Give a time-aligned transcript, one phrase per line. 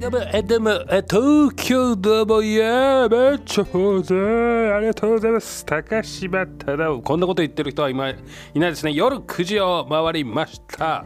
[0.00, 5.62] でも、え、でも、え、東京どうも、いやめっちゃほぜありがとうございます。
[5.66, 7.02] 高島忠夫。
[7.02, 8.14] こんなこと言ってる人は今い
[8.54, 8.94] ないですね。
[8.94, 11.04] 夜9時を回りました。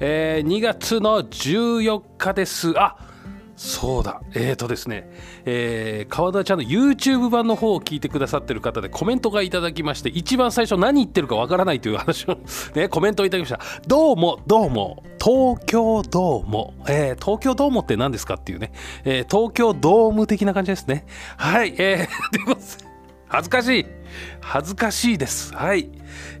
[0.00, 2.78] えー、2月の14日です。
[2.78, 2.98] あ
[3.56, 5.08] そうだ、えーとですね、
[5.46, 12.38] えー川田ちゃんの YouTube 版の方を聞いてくださってる方でコメントがいただきまして、一番最初何言ってるかわからないという話を、
[12.74, 13.88] ね、コメントをいただきました。
[13.88, 18.72] どうも、どうも、東京ドーム、えー東京ドームって何ですかっていうね、
[19.04, 21.06] えー東京ドーム的な感じですね。
[21.38, 22.66] はい、えー、 ということで
[23.28, 23.86] 恥ずかしい。
[24.40, 25.54] 恥ずかしいです。
[25.54, 25.88] はい、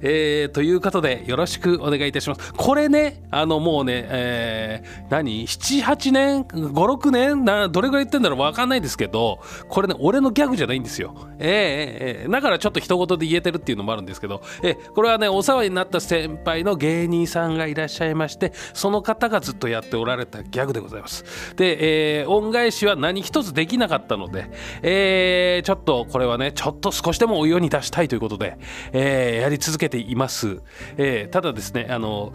[0.00, 2.52] えーということでよろしくお願いいたします。
[2.54, 7.44] これねあのもうね、えー何？78年？56年？
[7.44, 8.38] などれぐらい言ってんだろう？
[8.38, 11.14] 分かんないですけどこれね俺のギャグじゃないんですよ。
[11.38, 21.24] えーえーだからちょっと一言で言えてるっていうのもあるんですけど、えーこれはねお世話になった先輩の芸人さんがいらっしゃいましてその方がずっとやっておられたギャグでございます。
[21.56, 24.50] で、えー恩返しは何一つできなかったので、
[24.82, 28.58] えーちょっとこれはねちょっと少しでもお世に出したいということで、
[28.92, 30.60] えーやり続けています、
[30.96, 32.32] えーただですねあの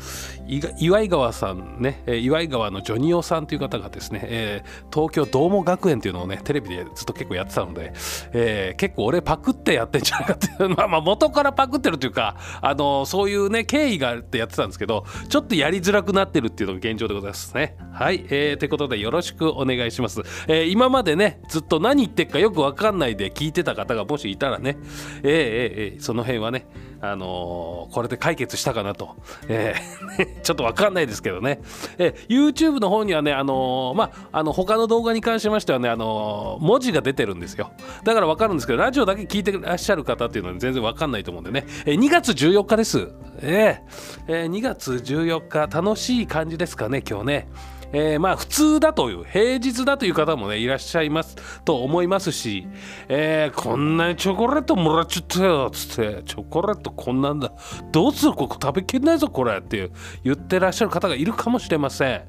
[0.80, 7.94] 岩井川さんね岩井川のジョニオさんという方がですね、えー東京どうも学園っていうのをねテレビでずっと結構やってたので、
[8.34, 17.76] えー結構俺パクってやってんじゃないかっていうまあ まあ元からパクってるというかあのそういうね経緯があってやってたんですけどちょっとやりづらくなってるっていうのが現状でございますね。
[17.94, 24.78] はい、えー、ということでよろしくお願いします、えー今までねずっと何言ってっかよく分かんないで聞いてた方がもしいたらね
[25.24, 26.66] えーえーえーその辺はね
[27.02, 29.16] あのーこれで解決したかなと、
[29.48, 31.60] えー ちょっと分かんないですけどね、
[31.98, 37.72] えー YouTube の方にはねあのーまあの他の動画に関しましてはねあの文字が出てるんですよ。
[38.04, 43.10] だから分かるんですけどラジオだけ聞いてらっしゃる方っていうのは全然分かんないと思うんでね、え2月14日です、
[43.42, 43.82] え
[44.28, 47.48] えー2月14日楽しい感じですかね今日ね。
[47.94, 52.68] えーまあ普通だという平日だという方もねいらっしゃいますと思いますし、
[53.10, 57.52] えーこんなにチョコレートもらっちゃったよっつってチョコレートこんなんだ
[57.92, 59.92] どうするここ食べきれないぞこれっていう
[60.24, 62.08] 言ってらっしゃる方がいるかもしれません。
[62.10, 62.26] えー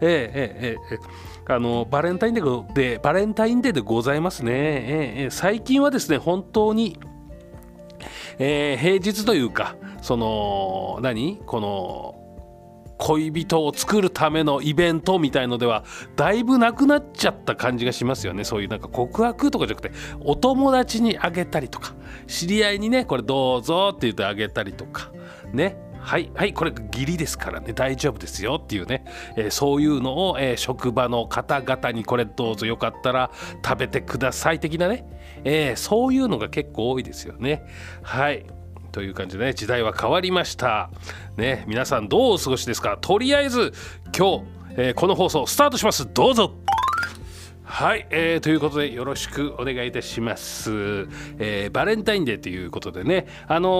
[0.00, 6.98] ーええーあのバレンタインデーでバレンタインデーでございますね、えーえー最近はですね本当に
[8.38, 11.42] えー平日というかその何？
[11.44, 12.23] この
[13.04, 15.84] 恋人を作るためのイベントみたいのでは
[16.16, 18.44] だいぶなくなっちゃった感じがしますよね。
[18.44, 21.92] そういうなんか告白とかじゃなくてお友達にあげたりとか
[22.26, 25.12] 知り合いにねこれどうぞって言ってあげたりとか
[25.52, 25.76] ね。
[26.00, 27.74] はいはいこれ義理ですからね。
[27.74, 29.04] 大丈夫ですよっていうね、
[29.36, 33.30] えーそういうのを、えー職場の方々にこれどうぞよかったら
[33.62, 35.06] 食べてください的なね、
[35.44, 37.64] えーそういうのが結構多いですよね。
[38.02, 38.46] はい。
[38.94, 40.88] という感じでね時代は変わりました。
[41.36, 42.96] ね皆さんどうお過ごしですか？
[43.00, 43.72] とりあえず
[44.16, 44.44] 今日、
[44.76, 46.08] えーこの放送スタートします。
[46.14, 46.52] どうぞ。
[47.64, 50.70] はい、えーということでよろしくお願いいたします、
[51.38, 53.70] えーバレンタインデーということでねあのー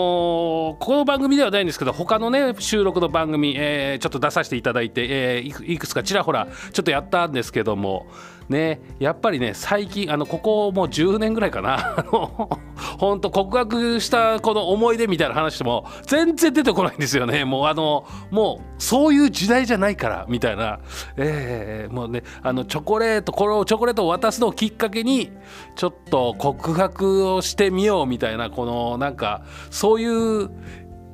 [0.79, 8.09] この番組ではないんですけど他のね収録の番組、えーちょっと出させていただいて、えーいくいくつかちらほらちょっとやったんですけども
[8.49, 11.95] ねやっぱりね最近あのここもう10年ぐらいかな。
[11.97, 12.51] あの
[12.99, 17.45] 本当告白したこの思い出みたいな話しても全然出てこないんですよね。
[17.45, 20.81] もうあのもうそういう時代じゃないからみたいな、
[21.17, 25.31] えーもうねあのチョコレートこれをチョコレートを渡すのをきっかけに
[25.77, 30.51] ちょっと告白をしてみようみたいなこのなんかそういう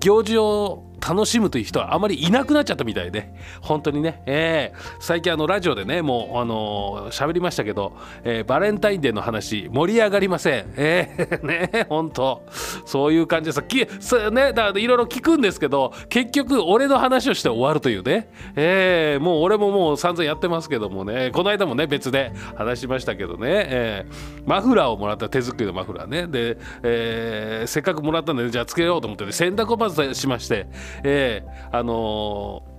[0.01, 10.73] 行事を楽しむという人はあまりいなくなっちゃったみたいで本当にね、えー最近あのラジオでねもうあのー喋りましたけど、えーバレンタインデーの話盛り上がりません。
[10.77, 12.43] えー ね本当。
[12.85, 21.31] そういう感じでさきそねだからいろいろ聞くんですけど結局俺の話をして終わるというね、えーもう俺ももう散々やってますけどもね。
[21.33, 26.27] この間もね別で話しましたけどね、えーマフラーをもらった手作りのマフラーね。
[26.27, 30.67] で、えーせっかくもらったんでじゃあつけようと思って、ね、洗濯をまずしまして、
[31.05, 32.71] えーあのー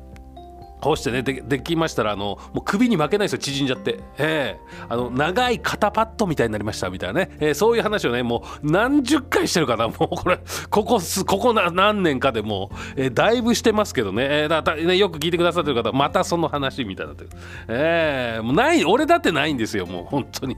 [0.82, 4.60] こうしてねできましたらあのもう首に負けないですよ縮んじゃって、ええ
[4.90, 10.40] あの長い肩パッドみたいになりましたみたいなね、えーそういう話をねもう何十回してるかなもうこれ。
[10.72, 17.30] ここすここ何年かでもう、えーだいぶしてますけどね,、えーだだねよく聞いてくださってる方またその話みたいなってる、
[17.68, 20.58] ええもうない俺だってないんですよもう本当に。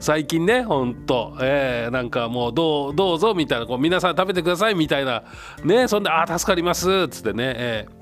[0.00, 5.22] 最近ねほんと、えーなんかもうどうどうぞみたいなこう皆さん食べてくださいみたいな。
[5.64, 7.99] ねそんで「あ助かります」っつってね、えー。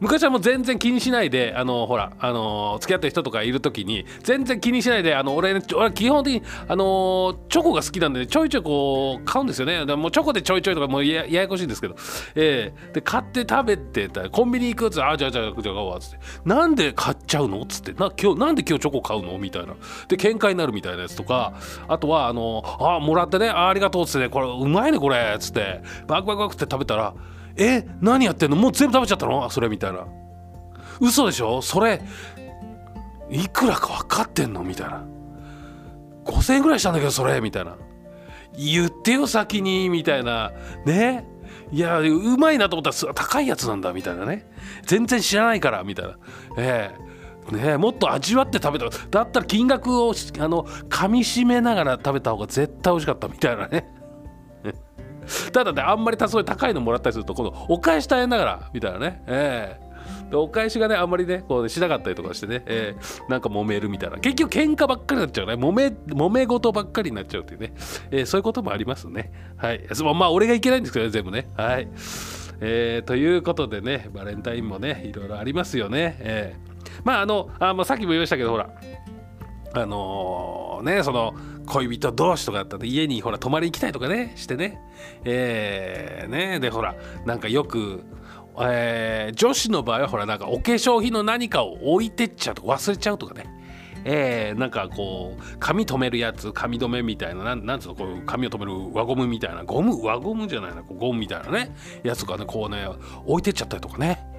[0.00, 9.84] 昔はもう全然気にしないであのほらあの付き合ってる人とかいる時に全然気にしないであの俺俺基本的にあのチョコが好きなんでちょいちょいこう買うんですよね。
[9.86, 11.96] でもチョコでちょいちょいとかもうやややこしいんですけど、
[12.34, 17.92] えー、で買って食べてたコンビニ行くっつって「あじゃあじゃあじゃあ買おう」っつって「なんで買っちゃうの?」っつって。
[17.92, 19.38] な今日なんで今日チョコ買うの？
[19.38, 19.74] みたいな。
[20.08, 21.54] で喧嘩になるみたいなやつとか
[21.88, 25.82] あとはあの「あもらってねあありがとう」っつってね「これうまいねこれ」っつって。
[26.06, 27.14] バクバクバクって食べたら
[27.56, 28.56] 「え何やってんの？
[28.56, 29.48] もう全部食べちゃったの？
[29.50, 30.06] それみたいな。
[31.00, 31.62] 嘘でしょ？
[31.62, 32.02] それ
[33.30, 34.62] いくらか分かってんの？
[34.62, 35.04] みたいな。
[36.24, 37.40] 5000円ぐらいしたんだけどそれ？
[37.40, 37.76] みたいな。
[38.56, 40.52] 言ってよ先にみたいな。
[40.86, 41.26] ね？
[41.70, 44.46] いやうまいなと思ったら高いやつなんだみたいなね。
[44.86, 46.16] 全然知らないからみたいな。
[46.58, 47.04] ええ。
[47.52, 53.86] ねもっと味わって食べただったら金額をあの噛みしめながら食べた方が絶対美味しかったみたいなね。
[55.52, 59.22] ただねあんまり多数高いのもらったりするとこのお返し大変だからみたいなね。
[59.26, 59.84] ええ。
[60.30, 64.18] でお返しがねあんまりねこうしなかったりとかしてね、えー、なんか揉めるみたいな。
[64.18, 65.54] 結局喧嘩ばっかりになっちゃうね。
[65.54, 67.72] 揉め揉め事ばっかりになっちゃうっていうね、
[68.10, 69.32] えー、そういうこともありますね。
[69.56, 69.86] はい。
[70.14, 71.48] まあ俺がいけないんですけどね全部ね。
[71.56, 71.88] はい。
[72.60, 78.70] えー、ということでねバレンタインもねいろいろありますよね、えー、まああのあ、まあ、さっきも言いましたけどほら。
[79.76, 81.34] あのー、ねその
[81.66, 84.80] 恋人同士とかだったら家にほら泊まり行きたいとかねしてね。
[85.24, 86.60] えー、ね。
[86.60, 86.94] でほら
[87.24, 88.04] なんかよく
[88.60, 93.46] えー、女子の場合はほらなんかお化粧品の何かを置いてっちゃうとか忘れちゃうとかね。
[94.06, 101.74] えー、なんかこう髪留めるやつ髪留めみたいななんなんつうのこう髪を留める輪ゴムみたいなゴム輪ゴムじゃないなゴムみたいなね。
[102.02, 102.86] やつとかねこうね
[103.24, 104.33] 置いてっちゃったりとかね。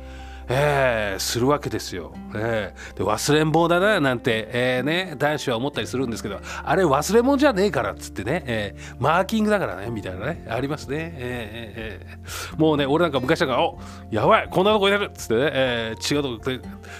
[0.48, 13.80] えー、するわけですよ、えー、で忘れん坊だななんて、えーね、男子は思ったりするんですけどあれ忘れ物じゃねえからっつってね、えー、マーキングだからねみたいなねありますね、えーえー、もうね俺なんか昔だから「お
[14.12, 16.52] やばいこんなとこ入れる」っつってね、えー、違うとこ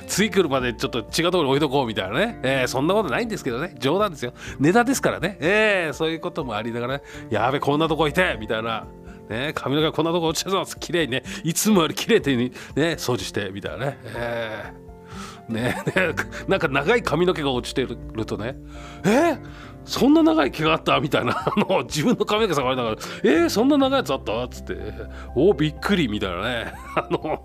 [0.08, 3.76] 次来るまでちょっと違うところに置いとこうみたいなね、えー、そんなことないんですけどね。
[3.80, 4.34] 冗談ですよ。
[4.60, 8.86] ネタですからね、えー、そういうこともありながら、ね、やべこんなとこいてみたいな。
[9.30, 10.78] ね、髪の毛こんなとこ落ちてます。
[10.80, 15.62] 綺麗にねいつもより綺麗にね掃除してみたいなね、えー、ね
[15.96, 16.16] ね
[16.48, 18.56] なんか長い髪の毛が落ちてるとね。
[19.04, 19.40] えー、
[19.84, 21.34] そんな長い毛があったみたいな。
[21.38, 24.76] あの自分の髪の毛触りながら「えー、そんな長いやつあった?」っつって
[25.36, 26.74] 「おびっくり」みたいなね。
[26.96, 27.44] あの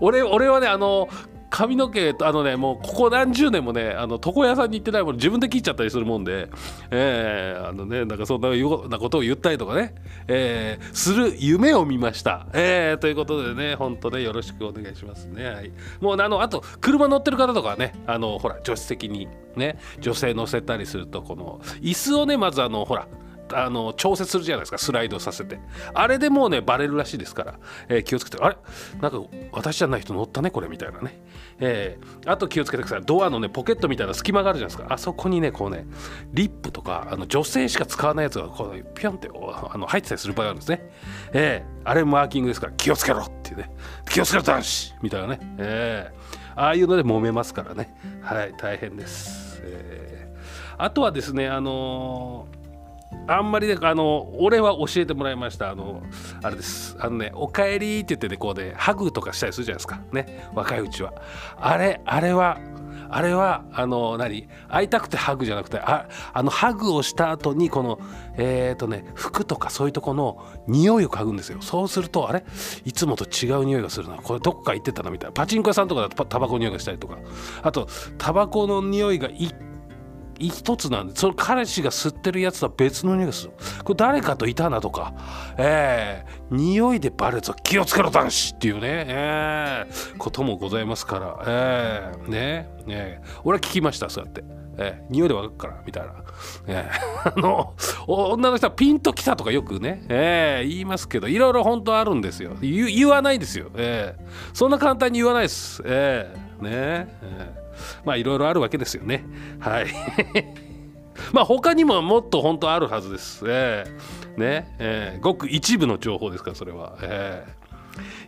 [0.00, 1.08] 俺俺はねあの
[1.50, 6.48] 髪の毛あのねもうここ何十年もねあの床屋さんに行ってないもの自分で切っちゃったりするもんで、
[6.90, 9.94] えー、あのねなんかそんなようなことを言ったりとかね、
[10.26, 23.08] えー、する夢を見ました、えー、ということでね本当ねよろしくお願いしますね、はい、もうあのあと車乗ってる方とかねあのほら助手席にね女性乗せたりするとこの椅子をねまずあのほら
[23.52, 25.58] あの調節するじゃないですかスライドさせて。
[25.94, 27.54] あれでもうねバレるらしいですから、
[27.88, 28.56] えー、気をつけてあれ？
[29.00, 29.20] なんか
[29.52, 31.22] 私じゃない人乗ったねこれみたいなね、
[31.58, 33.02] えー、あと気をつけてください。
[33.04, 34.94] ドアのねポケットみたいな隙間があるじゃないですか。
[34.94, 35.86] あそこにねこうね
[36.32, 40.90] リップとかあの女性しか使わないやつがこうピョンってあの入ってたりする場合があるんですね、
[41.32, 43.70] えー、あれマーキングですから気をつけろっていうね。
[44.10, 47.96] 気をつけろ男子みたいなね、えー、ああいうので揉めますからね。
[48.22, 52.57] はい大変です、えー、あとはですねあのー
[53.26, 55.70] あんまりねあの俺は教えてもらいました。
[55.70, 56.02] あの
[56.42, 56.96] あれです。
[56.98, 60.00] あのね「おかえり」って言ってねこうねハグとかしたりするじゃないですか。
[60.12, 60.50] ね。
[60.54, 61.12] 若いうちは。
[61.56, 62.58] あれあれは
[63.10, 64.48] あれはあの何？
[64.68, 67.98] 会いたくてハグじゃなくてああのハグをした後にこの
[68.36, 71.62] えっ、ー、とね服とかそういうとこの匂いを嗅ぐんですよ。
[71.62, 72.44] そうするとあれ？
[72.84, 74.16] いつもと違う匂いがするな。
[74.16, 75.32] これどこか行ってたなみたいな。
[75.32, 77.18] パチンコ屋さんとかだとタバコの匂いがしたりとか。
[77.62, 79.54] あとタバコの匂いが一
[80.38, 83.52] 一つなんでその彼氏が吸ってるやつとは別の匂いがする。
[83.84, 85.14] これ誰かといたなとか。
[85.56, 88.80] えー、匂いでバレるぞ気をつけろ男子っていうね。
[89.08, 91.42] えー、こともございますから。
[91.46, 92.70] えー、ね。
[92.86, 94.44] えー、俺は聞きましたそうやって。
[94.80, 96.14] えー、匂いで分かるからみたいな、
[96.68, 97.74] えー、 あの
[98.06, 102.52] 女の人はピンときたとかよくね、えー、言いますけどいろいろ本当あるんですよ。
[102.60, 104.22] 言わないですよ、えー、
[104.54, 106.70] そんな簡単に言わないです、えー、ね。
[106.70, 107.67] えー
[108.04, 109.24] まあいろいろあるわけですよね。
[109.60, 109.86] はい。
[111.32, 114.74] まあ他にももっと本当あるはずです、えー、ね。
[114.78, 117.44] えー、ごく一部の情報ですからそれは、え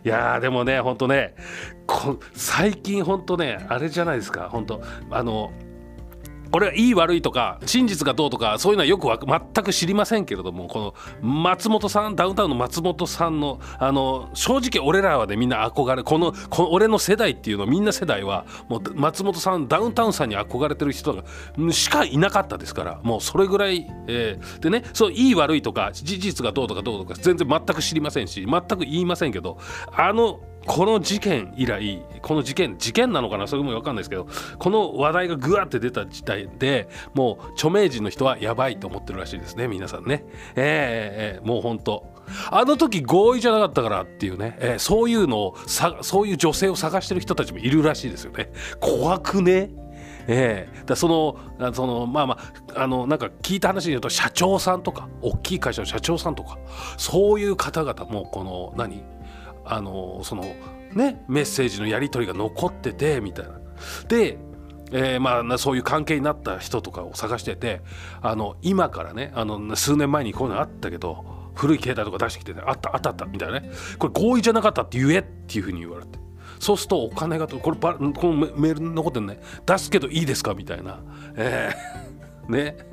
[0.03, 1.35] ー、いやでもね本当ね
[2.33, 4.49] 最近本当ねあれじゃないですか。
[4.49, 5.51] 本当あの
[6.51, 21.23] これはいい悪いとか真実がどうとかそういうのはよく全く知りませんけれどもこの松本さんダウンタウンの松本さんのあの正直俺らはねみんな憧れこのこの俺の世代っていうのみんな世代はもう松本さんダウンタウンさんに憧れてる人が
[21.71, 29.57] しかいなかったですからもうそれぐらい、えー、でねそういい悪いとか事実がどうとかどうとか全然全く知りませんし全く言いませんけど
[29.91, 30.41] あの
[30.73, 33.45] この事件以来この事件事件なのかな？
[33.45, 34.25] それも分かんないですけど
[34.57, 40.23] この話題がぐわって出た時代でもう著名人の人はやばいと思ってるらしいですね皆さんね。
[40.55, 42.05] えー、えー、もう本当。
[42.49, 48.49] あの時合意じゃなかったからっていうね、えー、そういうのをさそういう女性を探してる人たちもいるらしいですよね。
[48.79, 49.71] 怖くね？
[50.27, 52.37] ええー、だそのそのまあま
[52.75, 56.57] ああのなんか聞いた話によると社長さんとか大きい会社の社長さんとか
[56.95, 59.03] そういう方々もこの何？
[59.65, 60.43] あのその
[60.93, 63.59] ねメッセージのやり取りが残っててみたいな。
[64.07, 64.37] で
[64.93, 67.81] えー、まあそういう関係になった人とかを探してて
[68.21, 71.23] あの今からねあの数年前にこういうのあったけど
[71.55, 73.71] 古い携帯とか出してきてねあったあったあったみたいなね。
[73.97, 76.19] これ合意じゃなかったって言えっていうふうに言われて。
[76.59, 79.39] そうするとお金がこれこのメール残ってるね。
[79.65, 80.53] 出すけどいいですか？
[80.53, 80.99] みたいな、
[81.35, 82.90] えー、ね。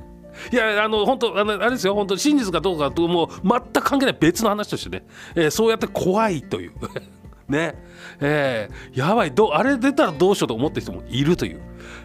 [0.53, 6.73] いやあの本当あのあれですよ本当真実かどうかともう全く関係ない別の話としてね、えー、そうやって怖いという。
[7.49, 7.75] ね。
[8.21, 11.61] えー、やばいどあれ出たらどうしようと思ってる人もいるという、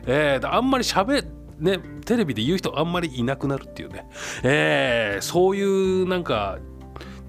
[0.05, 1.23] えー、あんまりしゃべ
[1.59, 4.07] ねテレビで言う人あんまりいなくなるっていうね、
[4.43, 6.59] えー、そういうなんか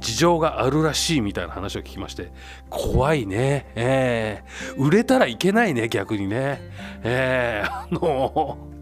[0.00, 2.30] 事情があるらしいみたいな話を聞きまして
[2.68, 6.60] 怖いね、えー、売れたらいけないね逆にね、
[7.02, 8.73] えー、あの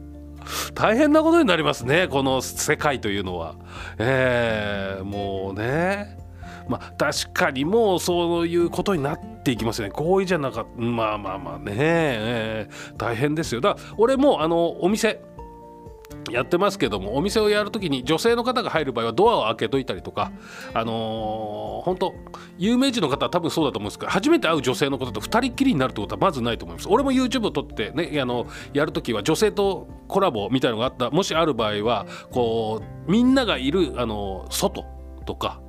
[0.74, 3.56] 大変なことになりますねこの世界というのは。
[3.98, 6.18] えー、もうね。
[6.68, 9.94] まあ確かにもうそういうことになっていきますよね。
[9.94, 10.80] 合意じゃなかった。
[10.80, 13.60] まあまあまあね、えー、大変ですよ。
[13.60, 15.20] だから俺もあのお店
[16.30, 20.32] やってますけどもお店をやるときに女性の方が入る場合はドアを開けといたりとか
[20.72, 22.14] あのー、本当
[22.58, 26.88] 有名人の方は多分そうだと思うんですけど初めて会う女性の方と2人っきりになるってことはまずないと思います。
[26.88, 31.10] 俺も YouTube を撮ってねあのやるときは女性とコラボみたいのがあった。
[31.10, 34.84] もしある場合はこうみんながいるあの外
[35.26, 35.60] とか、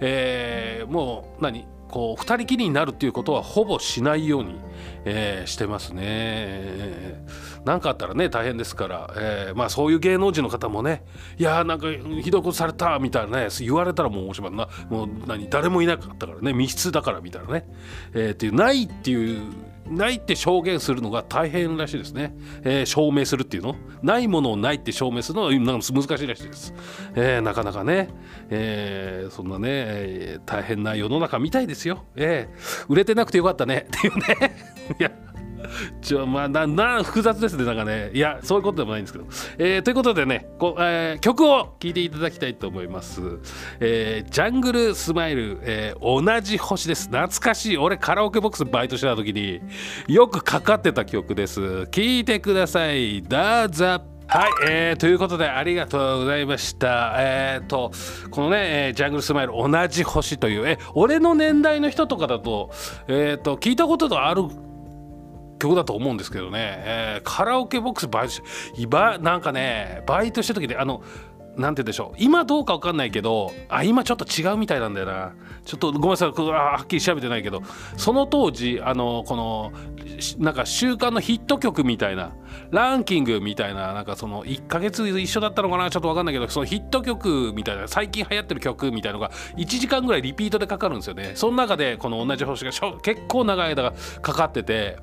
[0.00, 1.66] えー、もう何？
[1.88, 4.56] こう2人きりになるっていうことはほぼしないように、
[5.04, 7.24] えー、してますね。
[7.64, 11.04] 何かあったらね大変ですから、えー、まあそういう芸能人の方もね
[11.36, 11.88] いやーなんか
[12.22, 17.66] ひどいことされたみたいなね言われたらもうおしまいなもう何誰もいなかったからね密室だからみたいなね、
[18.14, 19.42] えー、っていうないっていう
[19.88, 23.76] ないって証言するのが大変らしいですね、えー、証明するっていうの？
[24.02, 26.74] ないものをないって証明するのは難しいらしいです、
[27.14, 28.08] えー、なかなかね、
[28.50, 33.86] えー、そんなね、大変な世の中みたいですよ、えー、売れてなくてよかったね。
[33.96, 34.56] っていうね。
[34.98, 35.10] いや
[36.00, 38.10] ちょまあなな複雑ですねなんかね。
[38.12, 39.24] いやそういうことでもないんですけど、
[39.58, 43.20] えー、ということでねこ、えー、曲を聴いていただきたいと思います、
[43.80, 47.08] えー、ジャングルスマイル、えー、同じ星です。
[47.08, 47.78] 懐かしい。
[47.78, 49.60] 俺カラオケボックスバイトしてた時に
[50.06, 51.86] よくかかってた曲です。
[51.86, 53.22] 聴いてください。
[53.22, 53.36] ど
[53.66, 57.14] うぞはい、えー、ということでありがとうございました。
[57.18, 57.92] えーと
[58.30, 62.70] このね、えー、ジャングルスマイル同じ星というえ俺の年代の人とかだと,、
[63.06, 64.42] えーと聞いたことがある
[65.58, 68.42] 曲だと思うんですけどね、えー、カラオケボックスバイトし
[69.20, 71.02] なんかねバイトした時であの
[71.56, 72.16] なんて言うんでしょう。
[72.18, 75.32] 今どうか分かんないけどあ今ちょっと違うみたいなんだよな。
[75.64, 76.30] ちょっとごめんなさい。
[76.30, 77.62] はっきり調べてないけど。
[77.96, 79.72] その当時あのこの
[80.38, 82.32] なんか週間のヒット曲みたいな
[82.70, 85.90] ランキングみたいななんかその1ヶ月一緒だったのかな？
[85.90, 91.32] ちょっと分かんないけどそのヒット曲みたいな最近流行ってる曲みたいのが1時間ぐらいリピートでかかるんですよね。
[91.36, 92.70] その中でこの同じ星が
[93.00, 94.98] 結構長い間がかかってて。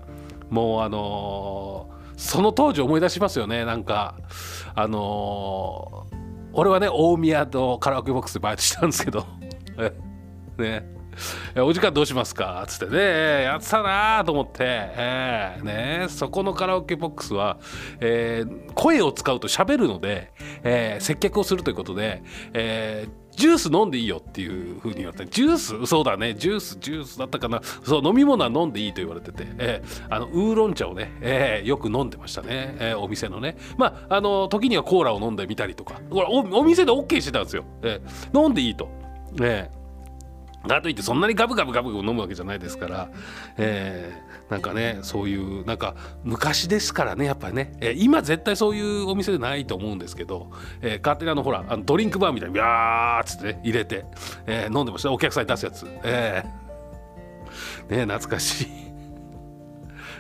[0.50, 3.66] もうあのー、その当時思い出しますよね。
[3.66, 4.16] なんか
[4.76, 6.18] あのー、
[6.54, 9.26] 俺はね大宮とカラオケボックスでバイトしたんですけど。
[10.58, 10.94] ね。
[11.58, 13.44] お時間どうしますか?」っつってね。
[13.44, 17.58] やってたなと思って、えーね、そこのカラオケボックスは、
[18.00, 20.32] えー、声を使うと喋るので、
[20.64, 22.24] えー、接客をするということで、
[22.54, 25.86] えージュース飲んでいいよっていうふうに言われてジュース？
[25.86, 26.34] そうだね。
[26.34, 27.62] ジュースジュースだったかな。
[27.84, 33.58] そう飲み物は飲んでいいと言われてて、えー、あのウーロン茶をね、えー、よく飲んでましたね、えー、お店のね。
[33.78, 36.00] まああの時にはコーラを飲んでみたりとか。
[36.12, 38.90] おお店で OK してたんですよ、えー、飲んでいいと。
[39.42, 39.83] えー
[40.68, 43.10] だといってそんなにガブガブガブガブ飲むわけじゃないですから、
[43.58, 50.52] えー、なんかねそういうなんか昔ですからねやっぱりね、えー、今絶対そういうお店でないと思うんですけど、
[50.82, 54.06] えー、勝手にあのほらあのドリンクバーみたいにビャーっつって、ね、入れて、
[54.46, 55.12] えー、飲んでました。
[55.12, 58.68] お客さんに出すやつ、えー、ね懐かしい。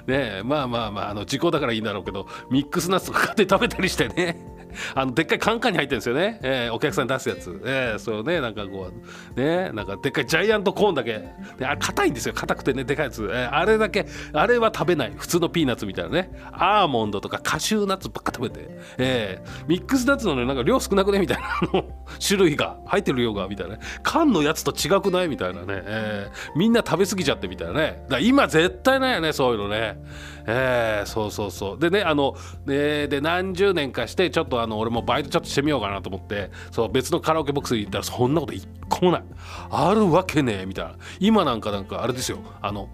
[0.07, 4.52] ねえまあまあまああの時効だからいいんだろうけどミックスナッツとか買って食べたりしてね。
[4.95, 8.91] あのでっかいカンカンに入ってるんですよね、えー、お客さんに出すやつ、えー、そうねなんかこ
[9.35, 11.23] うねなんかでっかいジャイアントコーンだけ。
[11.57, 12.33] であ硬いんですよ。
[12.33, 15.13] 硬くてねでかいやつ、えー、あれだけあれは食べない。
[15.15, 16.31] 普通のピーナッツみたいなね。
[16.51, 21.19] アーモンドとかカシューナッツばっか食べて、えー、ミックスナッツのねなんか量少なくね？
[21.19, 21.43] みたいな。
[21.73, 21.85] の
[22.25, 23.81] 種類が入ってる量がみたいなね。
[24.01, 25.27] 缶のやつと違くない？
[25.27, 28.03] みたいなね、えー、みんな食べ過ぎちゃってみたいなね。
[28.09, 29.97] だ今絶対ないよねそういうのね。
[30.45, 31.79] えー、そうそうそう。
[31.79, 32.35] でねあの
[32.65, 39.23] ねで何十年かしてちょっとあの俺もバイトちょっとしてみようかなと思ってそう別のカラオケボックスに行ったらそんなこと一個もない。
[39.71, 40.95] あるわけねえみたいな。
[41.19, 42.39] 今なんかなんかあれですよ。
[42.61, 42.89] あの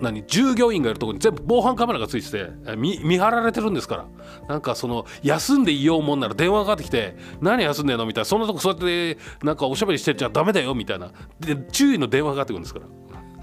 [0.00, 4.06] 何従業員がいるとこに全部防犯カメラがついてて見見張られてるんですから。
[4.48, 8.24] なんかその休んでいようもんなら電話がかかってきて「何休んでんの?」みたいな。
[8.24, 11.12] そんなとこそうやってなんかおしゃべりしてちゃダメだよみたいな。
[11.38, 12.86] で注意の電話がかかってくるんですから。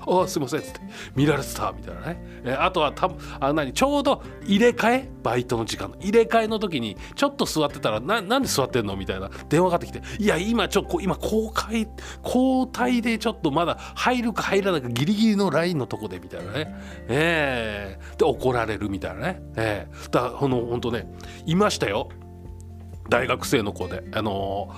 [0.08, 0.72] あすいません」って。
[1.15, 8.96] 見られてたみたいなね、えあとはたあ何ちょうど入れ替えバイトの時間入れ替えの時にちょっと座ってたらななんで座ってんの？
[8.96, 9.29] みたいな。
[9.50, 11.88] 電話がかってきて「いや今ちょっと今公開
[12.24, 16.75] 交代でちょっとまだ入るか入らないかギリギリのラインのとこで」みたいなね。
[17.08, 19.41] えー、で怒られるみたいなね。
[19.55, 21.08] えー、だからほんとね
[21.46, 22.10] いましたよ。
[23.10, 24.03] 大学生の子で。
[24.13, 24.70] あの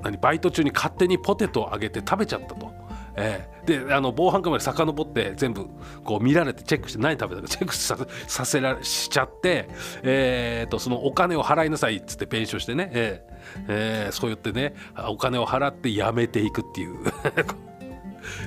[0.00, 2.85] ー、何バイト中に勝手にポテトをあげて食べちゃったと。
[3.16, 5.68] えー、であの防犯カメラ遡って全部
[6.04, 7.96] こう見られてチェックして何食べたかチェックさ
[8.26, 9.68] させらしちゃって、
[10.02, 14.74] えーと、そのお金を払いなさいっつって弁償してね、えーえー、そう言ってね
[15.08, 16.96] お金を払ってやめていくっていう。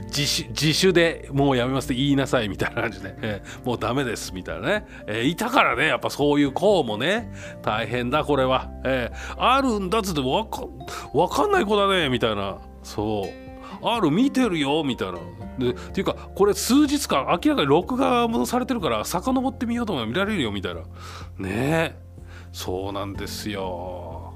[0.07, 10.65] 自主自主でもうやめますって言いなさいみたいな感じで、えー、もうダメですみたいなね、えー、いたからねやっぱそういう子もね大変だこれは、えー、あるんだっつってわか
[11.13, 12.57] 分かんない子だねみたいな。
[12.83, 13.48] そう。
[13.81, 15.19] ある見てるよみたいな。
[15.57, 20.81] でっていうかこれ数日間明らかに録画戻されてるから遡ってみようと思えば見られるよみたいな。
[21.37, 21.95] ねえ。
[22.51, 24.33] そうなんですよ。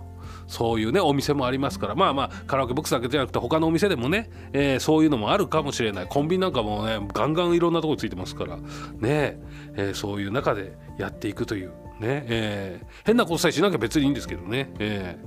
[0.47, 1.95] そういうねお店もありますから。
[1.95, 6.07] まあまあカラオケボックスだけじゃなくて他のお店でもね、えー、そういうのもあるかもしれない。
[6.07, 8.57] コンビニなんかもねガンガンいろんなとこついてますから。
[8.57, 9.39] ね、
[9.75, 9.91] え。
[9.91, 11.69] ー、そういう中でやっていくという。
[11.99, 12.81] ね、え。
[12.83, 15.17] ー、変なことさえしなきゃ別にいいんですけどね,、え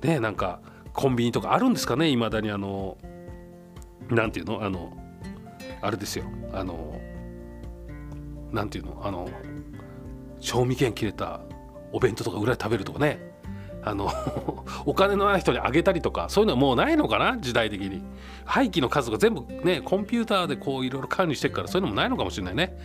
[0.00, 0.60] ー、ねなんか
[0.92, 2.98] コンビニとかあるんですかねいまだにあの
[4.10, 4.62] なんていうの？
[4.62, 4.92] あの
[5.80, 6.24] あれですよ。
[6.52, 7.00] あの
[8.52, 9.00] なんていうの？
[9.04, 9.28] あの
[10.40, 11.40] 賞味期限切れた
[11.92, 13.29] お弁当とか裏で食べるとかね。
[13.82, 14.10] あの
[14.86, 18.02] お金のない人にあげたりとかそういうのはもうないのかな時代的に。
[18.50, 22.76] 廃棄の数が全部ねコンピューターでこういろいろ管理してるからそういうのもないのかもしれないね。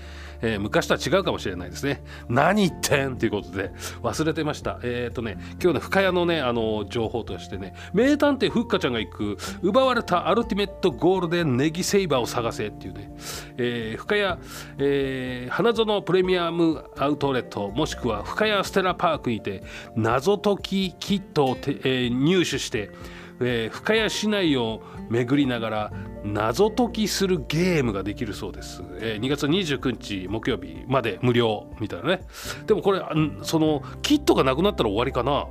[0.41, 2.03] えー、昔とは違うかもしれないですね。
[2.29, 3.71] 何言ってんということで
[4.03, 4.79] 忘れてました。
[4.83, 13.11] えっ、ー、とね今日ね深谷のねあの情報としてね名探偵ふっかちゃんが行く奪われたアルティメットゴールデンネギセイバーを探せっていうね、
[13.57, 14.39] えー、深谷、
[14.77, 19.63] えー、花園プレミアムアウトレットもしくは深谷ステラパークにて
[19.95, 22.91] 謎解きキットをて、えー、入手して
[23.39, 25.93] えー、深谷市内を巡りながら
[26.23, 32.21] 謎解きするゲームができるそうです、えー、2月29日木曜日まで無料みたいなね。
[32.65, 33.01] でもこれ
[33.43, 35.47] そのキットがなくなったら終わりかな。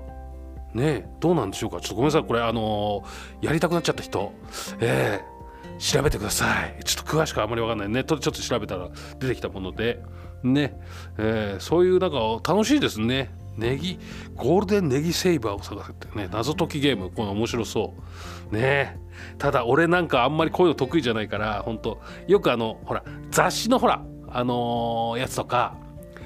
[0.72, 1.80] ねどうなんでしょうか。
[1.80, 2.24] ちょっとごめんなさい。
[2.24, 4.32] これあのー、やりたくなっちゃった人。
[4.80, 6.82] えー、調べてください。
[6.84, 7.88] ちょっと詳しくあんまり分かんない。
[7.88, 8.88] ネットでちょっと調べたら
[9.20, 10.02] 出てきたもので。
[10.42, 10.78] ね、
[11.16, 12.18] えー、そういうなんか
[12.52, 13.30] 楽しいですね。
[13.56, 13.98] ネギ
[14.36, 17.94] ゴールデンネギセイバーを探せってね謎解きゲームこの面白そ
[18.52, 18.54] う。
[18.54, 18.98] ね
[19.38, 25.76] ただ俺なんかあんまりこういうの得意じゃないから本当よくあのほら雑誌のほらあのー、やつとか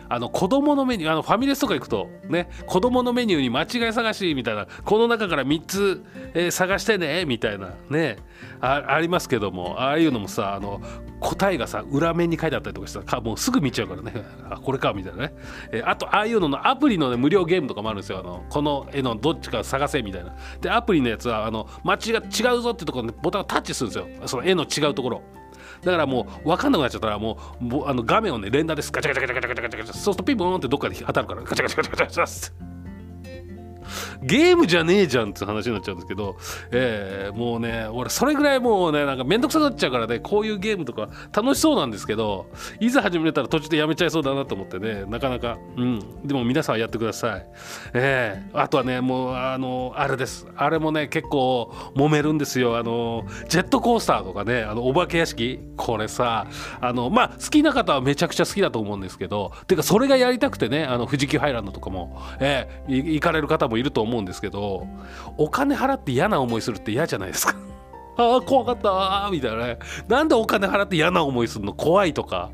[0.09, 8.19] あの子供のメニューあのファミレスとか行くとね子供のメニューに間違い探しみたいなこの中から3つ、えー、探してねみたいなね
[8.61, 10.81] あありますけどもああいうのもさあの
[11.21, 14.13] 答えがさ裏面に書いてあったりとかしたらもうすぐ見ちゃうからね。
[14.51, 15.35] あこれかみたいなね、
[15.73, 18.21] えー、あとああいうののアプリの、ね、無料ゲームとかもあるんですよ。
[18.21, 20.35] あのこの絵のどっちか探せみたいな。
[20.61, 24.29] でアプリのやつはあの間違違うぞってところでボタンをタッチするんですよ。
[24.29, 25.23] その絵の違うところ。
[25.83, 28.93] だからもう分かんなくなっちゃったらもうあの画面をね連打です。
[28.93, 29.95] ガチャガチャガチャガチャガチャガチャ。
[29.95, 31.43] そうするとピンポンってどっかで当たるから。
[31.43, 32.68] ガチャガチャガチャガチャガチャ
[34.23, 36.37] ゲームじゃねえじゃんって話になっちゃうんですけど、
[36.71, 42.47] えー、もうね俺それぐらいもうねなんか面倒くさくなっちゃうからねこういうゲームとか楽しそうなんですけど
[42.81, 45.59] いざ始めたら途中でやめちゃいそうだなと思ってねなかなか。
[45.77, 46.27] うん。
[46.27, 47.47] でも皆さんやってください。
[47.95, 50.47] えー、あとはねもうあのあれです。
[50.57, 52.77] あれもね結構揉めるんですよ。
[52.77, 55.61] あのジェットコースターとかねあのお化け屋敷。
[55.77, 56.47] これさ
[56.81, 64.87] あのまあ好きな方はめちゃくちゃ好きだと思うんですけどてかそれがやりたくてねあの富士急ハイランドとかも、えー、行かれる方もいると思うん思うんですけど
[65.37, 67.55] お金払って嫌な思いするって嫌じゃないですか。
[68.19, 69.79] ああ怖かったみたいなね。
[70.09, 71.73] なんでお金払って嫌な思いするの？
[71.73, 72.51] 怖いとか。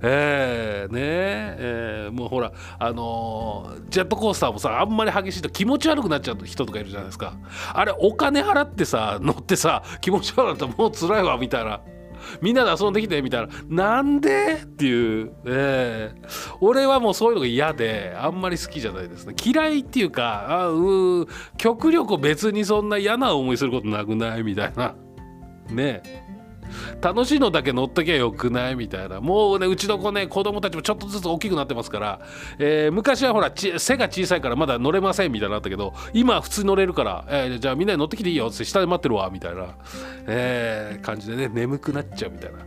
[0.00, 7.34] えー、ねえー、もうほらあのー、ジェットコースターもさあんまり激しいと気持ち悪くなっちゃう人とかいるじゃないですか。
[7.72, 11.80] あれお金払ってさ乗ってさ気持ち悪くなったらもう辛いわみたいな。
[12.40, 13.48] みんなで遊んできてみたいな。
[13.68, 14.54] なんで？
[14.54, 19.34] っていう、えー、俺はもうそういうのが嫌であんまり好きじゃないですね。
[19.44, 21.26] 嫌いっていうかあう
[21.56, 24.42] 極力別にそんな嫌な思いすることなくない？
[24.42, 24.94] みたいな。
[25.70, 26.27] ねえ。
[27.00, 29.20] 楽しいのだけ乗っときゃよくないみたいな。
[29.20, 32.20] もうねうちの子ね子供たちもちょっとずつ大きくなってますから、
[32.58, 39.76] えー、昔はほら背が小さいからまだ乗れませんみたいなのあったけど今は普通に乗れるから、えー、じゃあみんなで乗ってきていいよって下で待ってるわみたいな、
[40.26, 42.58] えー、感じでね眠くなっちゃうみたいな、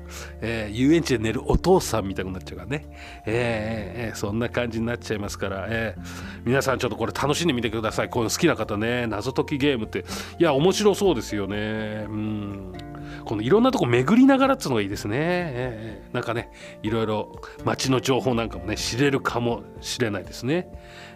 [0.42, 2.86] え、遊園地で寝るお父さんみたいになっちゃうからね、
[3.26, 6.02] えー、そんな感じになっちゃいますから、えー、
[6.46, 8.10] 皆さんちょっとこれ楽しんでみてください。
[8.10, 10.06] こういうの好きな方ね謎解きゲームって。
[10.40, 12.06] いや面白そうですよね。
[12.10, 12.91] うん。
[13.32, 16.52] このいろんなとこ巡りながらっつうのがいいですね、えー、なんかね
[16.84, 20.68] いろいろ街の情報なんかもね知れるかもしれないですね。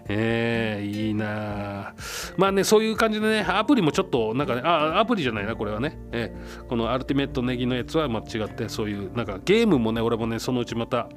[0.07, 1.93] えー、いいな
[2.37, 11.09] まあねそういう感じでねアプリもちょっとなんかねあアプリじゃないなこれはね、えー、このアルティメットネギのやつは間違ってそういうなんかゲームもね俺もねそのうちまた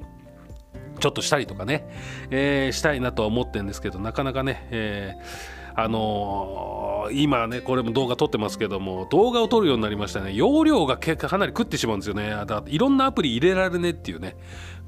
[0.98, 1.86] ちょっとしたりとかね、
[2.32, 10.32] えー、したいなとは思ってるんですけどなかなかね、えーあのー、今ねこれも動画撮ってますけども動画を撮るようになりましたね。
[10.32, 12.30] 容量が結構かなり食ってしまうんですよね。
[12.30, 14.36] だからいろんなアプリ入れられねっていうね。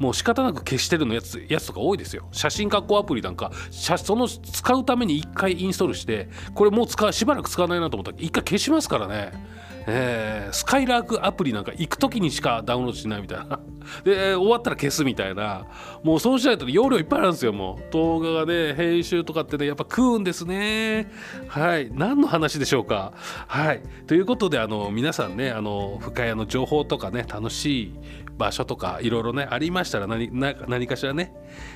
[0.01, 2.27] もう仕方なく消してるのやつやつとか多いですよ。
[2.33, 9.61] 写真加工アプリなんかその使うために1回インストールしてこれもう使うしばらく使わないなと思ったら1回消しますからね。
[9.87, 13.61] えー、スカイラークアプリなんか行く時にしかダウンロードしないみたいな。
[14.05, 15.67] で終わったら消すみたいな。
[16.03, 17.93] もうそうしないと容量いっぱいあるんですよもう。
[17.93, 21.11] 動画がね編集とかってねやっぱ食うんですね。
[21.49, 21.91] はい。
[21.93, 23.13] 何の話でしょうか。
[23.47, 23.83] はい。
[24.07, 27.93] ということであの皆さんねあの深谷の情報とかね楽しい
[28.41, 31.33] 場所とかいろいろねありましたら何何かしらね、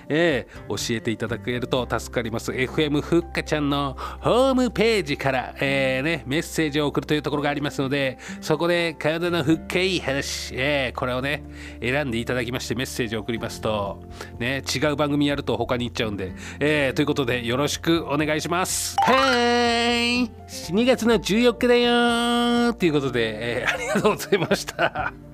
[0.08, 2.50] えー、教えていただけると助かります。
[2.52, 11.44] FM ふっかちゃんのホームページから、えーね、メッセージを送るというところがありますのでそこで体のふっかい話、えー、これをね
[11.80, 14.02] 選んでいただきましてメッセージを送りますと、
[14.38, 18.96] ね、違う番組やると他に行っちゃうんで、えー、ということでよろしくお願いします。
[19.00, 20.30] はい。
[20.72, 25.33] 2月の14日だよということで、えー、ありがとうございました。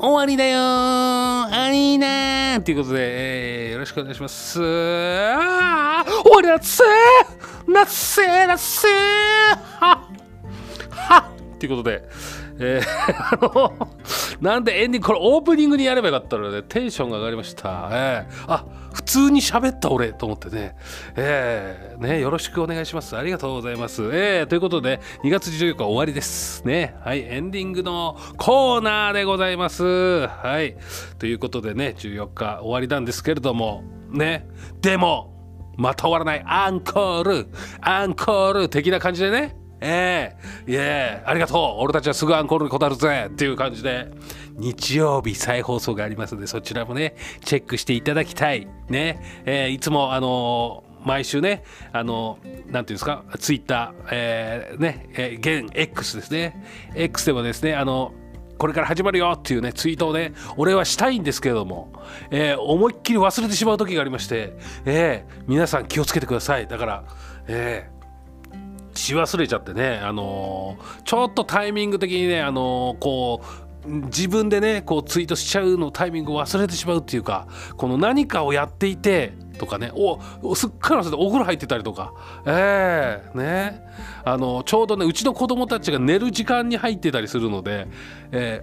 [0.00, 4.60] 終わりだよアリーナということで、えー、よろしくお願いします。
[4.62, 7.72] あ終わりだっせー。
[7.72, 8.90] なっせーなっせー。
[9.80, 10.17] はっ。
[11.58, 12.08] はということで、
[12.58, 12.86] えー、
[13.34, 13.88] あの、
[14.40, 17.88] なんでエンディング、これオープニングにやればよかったので、テンションが上がりました。
[17.92, 20.76] えー、あ普通に喋った俺と思ってね、
[21.16, 23.16] えー、ね、よろしくお願いします。
[23.16, 24.02] ありがとうございます。
[24.02, 26.66] えー、ということで、2月14日終わりです。
[26.66, 30.26] ね、はい、エンディングのコーナーでございます。
[30.26, 30.76] はい、
[31.18, 34.46] ということでね、14日終わりなんですけれども、ね、
[34.80, 35.34] でも、
[35.76, 37.48] また終わらないアンコール、
[37.80, 40.36] アンコール的な感じでね、え
[40.66, 40.70] え。
[40.70, 41.82] ー、いえありがとう。
[41.82, 43.28] 俺たちはすぐアンコールに答えるぜ。
[43.28, 44.08] っていう感じで。
[44.58, 47.14] 日曜日再放送がありますのでそちらもね
[47.44, 48.66] チェックしていただきたい。
[48.88, 51.62] ね、えー、いつもあのー毎週ね、
[51.92, 56.62] あの、なんていうんですか、ツイッター、えー、ね、えー、現 X ですね。
[56.94, 58.12] X でもですね、あの、
[58.58, 61.92] これから始まるよっていうね、ツイートをね、俺はしたいんですけれども、
[62.30, 66.66] えー、思いっきり忘れてしまう時がありまして、えー、皆さん気をつけてください。
[66.66, 67.04] だから、
[67.46, 67.97] えー、
[68.98, 82.12] し忘れちゃってね、あのー、ちょっとタイミング的にね、あのー、こう自分でねこうツイートしちゃうのタイミングを忘れてしまうっていうかこの何かをやっていてとかねおすっかり忘れてお風呂入ってたりとか。
[82.46, 83.82] ええー、ね。
[84.24, 87.88] あのちょうどねうちの子供たちが寝る時間に入ってたりするので、
[88.30, 88.62] え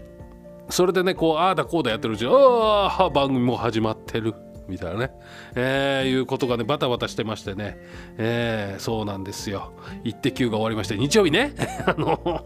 [0.70, 4.45] ー、それでねこうああだこうだやってるうちにああ番組も始まってる。
[4.68, 5.12] みたいなね、
[5.56, 7.78] えー、いうことがねバタバタしてましてね、
[8.18, 9.74] えー、そうなんですよ
[10.04, 11.54] 「イッテ Q!」が終わりまして日曜日ね。
[11.86, 12.46] あの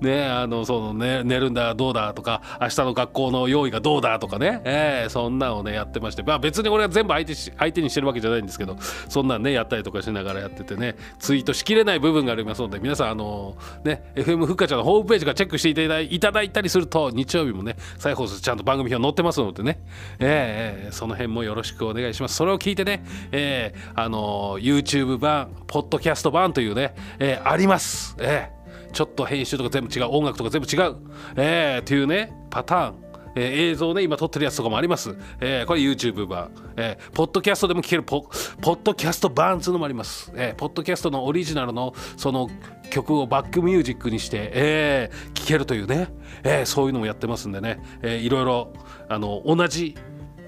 [0.00, 6.22] ねあのそのね寝るんだどうだとか明日の学校の用意がどうだとかね、えー、そんなんをねやってまして。
[6.22, 8.76] まあ別に俺は全部相手し相手にしてるわけじゃないんですけど
[9.08, 19.80] そんなんねやったりとかしながらやっててねツイートしきれない部分がありますので皆さんあのね FM ふっかちゃんのホームページからチェックしていただいただいたりすると日曜日もね再放送ちゃんと番組表載ってますのでね、
[20.18, 22.36] えー、その辺もよろしくお願いします。
[22.36, 28.57] それを聞いてね、えー、あの YouTube 版ポッドキャスト版というね、えー、あります、えー
[28.92, 30.96] ちょっと編集とか全部違う音楽とか全部違う、
[31.36, 33.08] えー、っていうねパターン。
[33.34, 38.22] えー映像ね今撮ってるやつとかもあります、えーこれ YouTube 版、えーポッドキャストでも聞けるポ
[38.60, 42.48] ポッドキャスト版っていうのもあります、えーポッドキャストのオリジナルのその
[42.90, 46.08] 曲をバックミュージックにして、えー聴けるというね、
[46.42, 48.72] えーそういうのもやってますんでね、えーいろいろ
[49.08, 49.94] あの同じ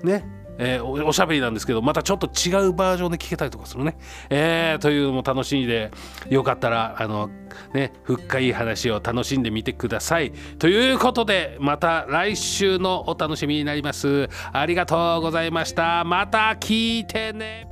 [0.03, 3.97] ねえーおおしゃべりなんですけどまたちょっと違うバージョンで聞けたりとかするね、
[4.29, 5.91] えーというのも楽しみで
[6.29, 7.31] よかったらあの
[7.73, 10.33] ね深い話を楽しんでみてください。
[10.59, 14.29] ということでまた来週のお楽しみになります。
[14.53, 16.05] ありがとうございました。
[16.05, 17.70] また聞いてね